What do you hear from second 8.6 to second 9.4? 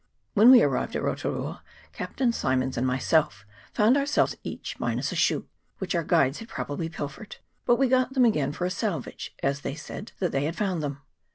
a salvage,